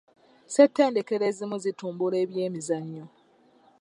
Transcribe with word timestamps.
SSettendekero 0.47 1.23
ezimu 1.29 1.55
zitumbula 1.63 2.15
ebyemizanyo. 2.23 3.05